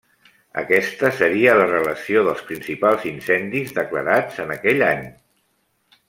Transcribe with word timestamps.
Aquesta 0.61 1.09
seria 1.17 1.51
la 1.59 1.67
relació 1.67 2.23
dels 2.27 2.41
principals 2.49 3.05
incendis 3.13 3.75
declarats 3.81 4.41
en 4.45 4.55
aquell 4.55 4.83
any. 4.91 5.05